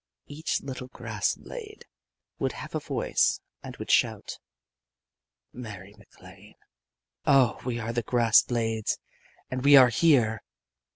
[0.25, 1.85] Each little grass blade
[2.39, 4.39] would have a voice and would shout:
[5.53, 6.55] _Mary MacLane,
[7.27, 8.97] oh, we are the grass blades
[9.51, 10.41] and we are here!